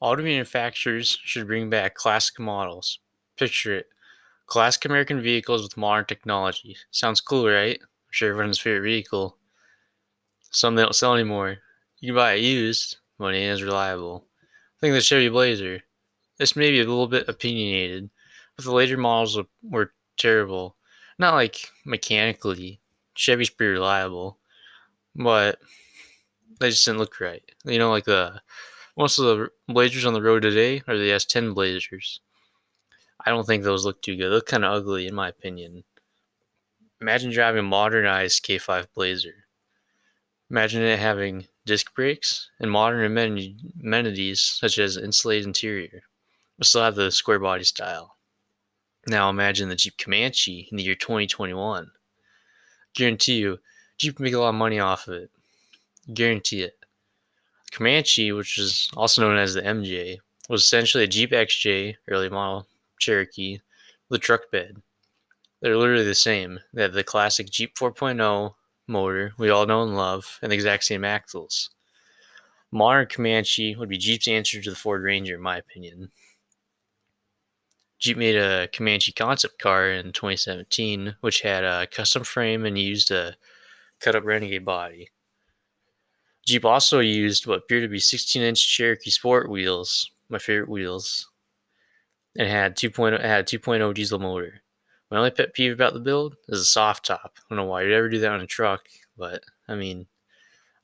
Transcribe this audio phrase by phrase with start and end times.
[0.00, 2.98] Auto manufacturers should bring back classic models.
[3.36, 3.88] Picture it
[4.46, 6.76] classic American vehicles with modern technology.
[6.90, 7.78] Sounds cool, right?
[7.80, 9.38] I'm sure everyone's favorite vehicle.
[10.50, 11.58] Some they don't sell anymore.
[12.00, 14.26] You can buy it used, but it as reliable.
[14.80, 15.82] Think of the Chevy Blazer.
[16.38, 18.10] This may be a little bit opinionated,
[18.56, 20.76] but the later models were terrible.
[21.18, 22.80] Not like mechanically.
[23.14, 24.38] Chevy's pretty reliable,
[25.14, 25.58] but
[26.60, 27.42] they just didn't look right.
[27.64, 28.40] You know, like the
[29.00, 32.20] most of the Blazers on the road today are the S10 Blazers.
[33.24, 34.26] I don't think those look too good.
[34.26, 35.84] They look kind of ugly, in my opinion.
[37.00, 39.46] Imagine driving a modernized K5 Blazer.
[40.50, 46.02] Imagine it having disc brakes and modern amenities such as insulated interior,
[46.58, 48.18] but still have the square body style.
[49.06, 51.90] Now imagine the Jeep Comanche in the year 2021.
[52.94, 53.60] Guarantee you,
[53.96, 55.30] Jeep can make a lot of money off of it.
[56.12, 56.79] Guarantee it.
[57.70, 62.66] Comanche, which is also known as the MJ, was essentially a Jeep XJ early model
[62.98, 63.60] Cherokee
[64.08, 64.76] with a truck bed.
[65.60, 66.58] They're literally the same.
[66.72, 68.54] They have the classic Jeep 4.0
[68.86, 71.70] motor we all know and love, and the exact same axles.
[72.72, 76.10] Modern Comanche would be Jeep's answer to the Ford Ranger, in my opinion.
[77.98, 83.10] Jeep made a Comanche concept car in 2017, which had a custom frame and used
[83.10, 83.36] a
[84.00, 85.10] cut up Renegade body.
[86.46, 91.28] Jeep also used what appeared to be 16 inch Cherokee Sport wheels, my favorite wheels,
[92.36, 94.62] and had 2.0 it had a 2.0 diesel motor.
[95.10, 97.32] My only pet peeve about the build is a soft top.
[97.38, 98.82] I don't know why you'd ever do that on a truck,
[99.16, 100.06] but I mean,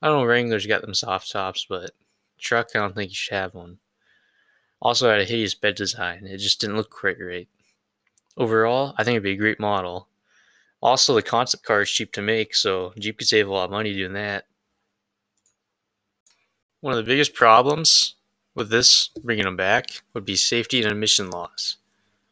[0.01, 1.91] I don't know Wrangler's got them soft tops, but
[2.37, 3.79] truck I don't think you should have one.
[4.81, 6.25] Also had a hideous bed design.
[6.27, 7.47] It just didn't look quite right.
[8.37, 10.07] Overall, I think it'd be a great model.
[10.81, 13.71] Also, the concept car is cheap to make, so Jeep could save a lot of
[13.71, 14.45] money doing that.
[16.81, 18.15] One of the biggest problems
[18.53, 21.77] with this, bringing them back, would be safety and emission laws.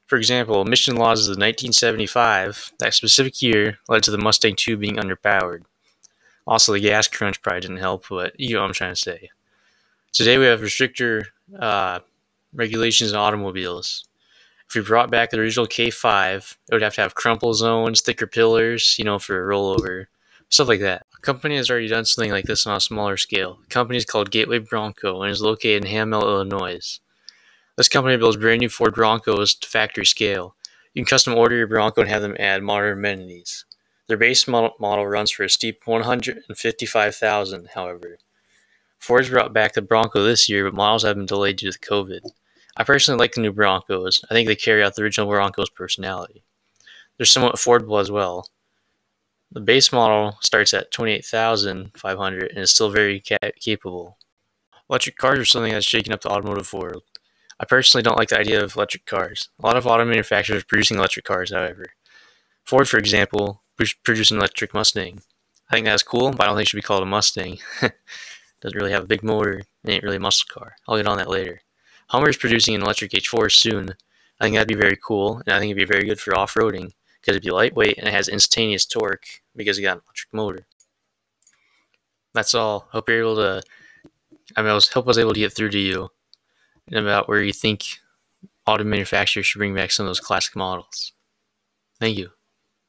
[0.06, 4.98] For example, emission laws of 1975, that specific year, led to the Mustang 2 being
[4.98, 5.64] underpowered.
[6.46, 9.30] Also, the gas crunch probably didn't help, but you know what I'm trying to say.
[10.12, 11.26] Today, we have restrictor
[11.60, 12.00] uh,
[12.54, 14.08] regulations in automobiles.
[14.70, 18.28] If we brought back the original K5, it would have to have crumple zones, thicker
[18.28, 20.06] pillars, you know, for a rollover,
[20.56, 21.06] stuff like that.
[21.18, 23.60] A company has already done something like this on a smaller scale.
[23.62, 27.00] The company is called Gateway Bronco and is located in Hamel, Illinois.
[27.78, 30.56] This company builds brand new Ford Broncos to factory scale.
[30.94, 33.66] You can custom order your Bronco and have them add modern amenities.
[34.08, 38.18] Their base model, runs for a steep 155,000, however.
[38.98, 42.22] Ford's brought back the Bronco this year, but models have been delayed due to COVID.
[42.78, 44.24] I personally like the new Broncos.
[44.30, 46.44] I think they carry out the original Broncos personality.
[47.18, 48.48] They're somewhat affordable as well.
[49.52, 54.18] The base model starts at 28,500 and is still very ca- capable.
[54.90, 57.04] Electric cars are something that's shaking up the automotive world.
[57.60, 59.50] I personally don't like the idea of electric cars.
[59.62, 61.86] A lot of auto manufacturers are producing electric cars, however.
[62.64, 63.62] Ford, for example,
[64.04, 65.22] produced an electric Mustang.
[65.70, 67.60] I think that's cool, but I don't think it should be called a Mustang.
[68.62, 69.60] Doesn't really have a big motor.
[69.60, 70.76] It ain't really a muscle car.
[70.88, 71.62] I'll get on that later.
[72.08, 73.96] Hummer is producing an electric H4 soon.
[74.40, 76.92] I think that'd be very cool, and I think it'd be very good for off-roading
[77.26, 80.68] because it'd be lightweight and it has instantaneous torque because it got an electric motor.
[82.34, 82.88] That's all.
[82.92, 83.64] Hope you're able to.
[84.56, 86.10] I mean, I was hope I was able to get through to you
[86.94, 88.00] about where you think
[88.68, 91.14] auto manufacturers should bring back some of those classic models.
[92.00, 92.30] Thank you.